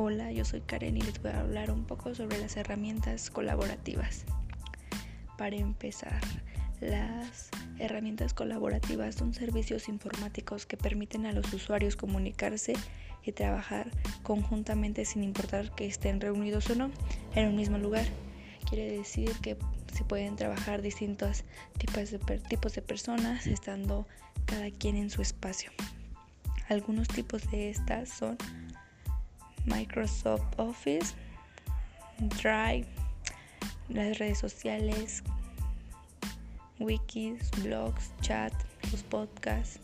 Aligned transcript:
Hola, 0.00 0.30
yo 0.30 0.44
soy 0.44 0.60
Karen 0.60 0.96
y 0.96 1.00
les 1.00 1.20
voy 1.20 1.32
a 1.32 1.40
hablar 1.40 1.72
un 1.72 1.82
poco 1.82 2.14
sobre 2.14 2.38
las 2.38 2.56
herramientas 2.56 3.30
colaborativas. 3.30 4.24
Para 5.36 5.56
empezar, 5.56 6.20
las 6.80 7.48
herramientas 7.80 8.32
colaborativas 8.32 9.16
son 9.16 9.34
servicios 9.34 9.88
informáticos 9.88 10.66
que 10.66 10.76
permiten 10.76 11.26
a 11.26 11.32
los 11.32 11.52
usuarios 11.52 11.96
comunicarse 11.96 12.74
y 13.24 13.32
trabajar 13.32 13.90
conjuntamente 14.22 15.04
sin 15.04 15.24
importar 15.24 15.74
que 15.74 15.86
estén 15.86 16.20
reunidos 16.20 16.70
o 16.70 16.76
no 16.76 16.92
en 17.34 17.48
un 17.48 17.56
mismo 17.56 17.76
lugar. 17.76 18.06
Quiere 18.70 18.98
decir 18.98 19.32
que 19.42 19.56
se 19.92 20.04
pueden 20.04 20.36
trabajar 20.36 20.80
distintos 20.80 21.42
tipos 21.76 22.12
de, 22.12 22.18
tipos 22.48 22.72
de 22.72 22.82
personas 22.82 23.48
estando 23.48 24.06
cada 24.46 24.70
quien 24.70 24.94
en 24.94 25.10
su 25.10 25.22
espacio. 25.22 25.72
Algunos 26.68 27.08
tipos 27.08 27.50
de 27.50 27.70
estas 27.70 28.10
son 28.10 28.38
Microsoft 29.68 30.44
Office, 30.58 31.14
Drive, 32.42 32.86
las 33.88 34.18
redes 34.18 34.38
sociales, 34.38 35.22
wikis, 36.78 37.50
blogs, 37.62 38.12
chat, 38.20 38.52
los 38.90 39.02
podcasts. 39.04 39.80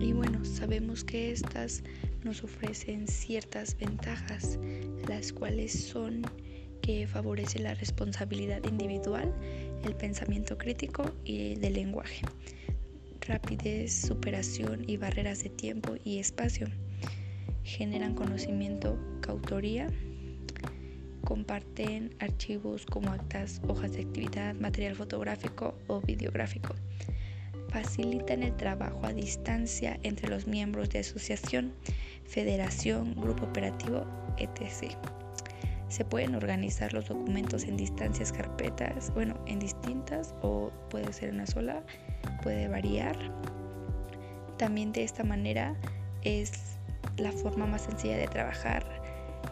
Y 0.00 0.12
bueno, 0.12 0.44
sabemos 0.44 1.04
que 1.04 1.32
estas 1.32 1.82
nos 2.24 2.42
ofrecen 2.44 3.06
ciertas 3.06 3.76
ventajas, 3.76 4.58
las 5.06 5.32
cuales 5.32 5.72
son 5.72 6.22
que 6.82 7.06
favorece 7.06 7.58
la 7.58 7.74
responsabilidad 7.74 8.64
individual, 8.64 9.32
el 9.84 9.94
pensamiento 9.94 10.58
crítico 10.58 11.12
y 11.24 11.54
del 11.56 11.74
lenguaje, 11.74 12.22
rapidez, 13.20 13.92
superación 13.92 14.84
y 14.88 14.96
barreras 14.96 15.42
de 15.42 15.50
tiempo 15.50 15.96
y 16.04 16.18
espacio. 16.18 16.68
Generan 17.64 18.14
conocimiento, 18.14 18.98
cautoría, 19.20 19.88
comparten 21.24 22.14
archivos 22.20 22.86
como 22.86 23.10
actas, 23.10 23.60
hojas 23.68 23.92
de 23.92 24.02
actividad, 24.02 24.54
material 24.54 24.94
fotográfico 24.94 25.74
o 25.86 26.00
videográfico. 26.00 26.74
Facilitan 27.68 28.42
el 28.42 28.56
trabajo 28.56 29.00
a 29.04 29.12
distancia 29.12 30.00
entre 30.02 30.30
los 30.30 30.46
miembros 30.46 30.88
de 30.88 31.00
asociación, 31.00 31.74
federación, 32.24 33.14
grupo 33.14 33.44
operativo, 33.44 34.06
etc. 34.38 34.96
Se 35.88 36.04
pueden 36.04 36.34
organizar 36.34 36.92
los 36.92 37.08
documentos 37.08 37.64
en 37.64 37.76
distancias 37.76 38.30
carpetas, 38.30 39.12
bueno, 39.14 39.34
en 39.46 39.58
distintas 39.58 40.34
o 40.42 40.70
puede 40.90 41.12
ser 41.12 41.32
una 41.32 41.46
sola, 41.46 41.82
puede 42.42 42.68
variar. 42.68 43.16
También 44.58 44.92
de 44.92 45.04
esta 45.04 45.24
manera 45.24 45.74
es 46.24 46.52
la 47.16 47.32
forma 47.32 47.66
más 47.66 47.82
sencilla 47.82 48.18
de 48.18 48.28
trabajar 48.28 48.84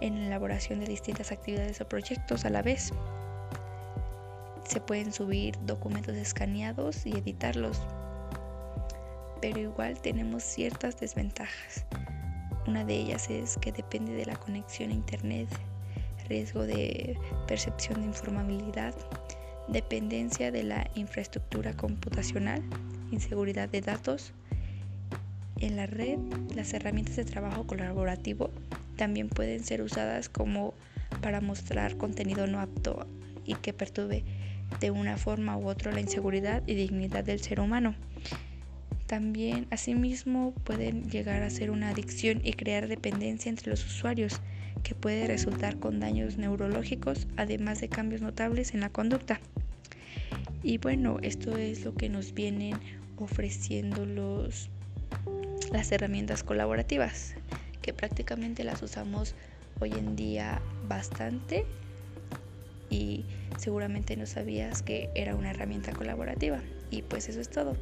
en 0.00 0.20
la 0.20 0.26
elaboración 0.26 0.80
de 0.80 0.86
distintas 0.86 1.32
actividades 1.32 1.80
o 1.80 1.88
proyectos 1.88 2.44
a 2.44 2.50
la 2.50 2.60
vez. 2.60 2.92
Se 4.68 4.80
pueden 4.80 5.12
subir 5.12 5.56
documentos 5.64 6.16
escaneados 6.16 7.06
y 7.06 7.16
editarlos, 7.16 7.80
pero 9.40 9.58
igual 9.58 9.98
tenemos 10.00 10.42
ciertas 10.42 10.98
desventajas. 11.00 11.86
Una 12.66 12.84
de 12.84 12.94
ellas 12.94 13.30
es 13.30 13.56
que 13.58 13.72
depende 13.72 14.12
de 14.12 14.26
la 14.26 14.36
conexión 14.36 14.90
a 14.90 14.94
Internet 14.94 15.48
riesgo 16.28 16.66
de 16.66 17.18
percepción 17.46 18.00
de 18.00 18.06
informabilidad, 18.06 18.94
dependencia 19.68 20.50
de 20.50 20.62
la 20.62 20.90
infraestructura 20.94 21.74
computacional, 21.74 22.62
inseguridad 23.10 23.68
de 23.68 23.80
datos. 23.80 24.32
En 25.58 25.76
la 25.76 25.86
red, 25.86 26.18
las 26.54 26.72
herramientas 26.74 27.16
de 27.16 27.24
trabajo 27.24 27.66
colaborativo 27.66 28.50
también 28.96 29.28
pueden 29.28 29.64
ser 29.64 29.82
usadas 29.82 30.28
como 30.28 30.74
para 31.22 31.40
mostrar 31.40 31.96
contenido 31.96 32.46
no 32.46 32.60
apto 32.60 33.06
y 33.44 33.54
que 33.54 33.72
perturbe 33.72 34.24
de 34.80 34.90
una 34.90 35.16
forma 35.16 35.56
u 35.56 35.68
otra 35.68 35.92
la 35.92 36.00
inseguridad 36.00 36.62
y 36.66 36.74
dignidad 36.74 37.24
del 37.24 37.40
ser 37.40 37.60
humano. 37.60 37.94
También, 39.06 39.68
asimismo, 39.70 40.52
pueden 40.64 41.08
llegar 41.08 41.42
a 41.42 41.50
ser 41.50 41.70
una 41.70 41.90
adicción 41.90 42.40
y 42.42 42.54
crear 42.54 42.88
dependencia 42.88 43.48
entre 43.48 43.70
los 43.70 43.84
usuarios, 43.84 44.40
que 44.82 44.94
puede 44.94 45.26
resultar 45.26 45.78
con 45.78 46.00
daños 46.00 46.36
neurológicos, 46.36 47.26
además 47.36 47.80
de 47.80 47.88
cambios 47.88 48.22
notables 48.22 48.74
en 48.74 48.80
la 48.80 48.90
conducta. 48.90 49.40
Y 50.62 50.78
bueno, 50.78 51.18
esto 51.22 51.56
es 51.56 51.84
lo 51.84 51.94
que 51.94 52.08
nos 52.08 52.34
vienen 52.34 52.78
ofreciendo 53.16 54.04
los, 54.04 54.68
las 55.72 55.92
herramientas 55.92 56.42
colaborativas, 56.42 57.34
que 57.82 57.92
prácticamente 57.92 58.64
las 58.64 58.82
usamos 58.82 59.34
hoy 59.80 59.92
en 59.92 60.16
día 60.16 60.60
bastante 60.88 61.64
y 62.90 63.24
seguramente 63.58 64.16
no 64.16 64.26
sabías 64.26 64.82
que 64.82 65.10
era 65.14 65.34
una 65.34 65.50
herramienta 65.50 65.92
colaborativa. 65.92 66.60
Y 66.90 67.02
pues 67.02 67.28
eso 67.28 67.40
es 67.40 67.50
todo. 67.50 67.76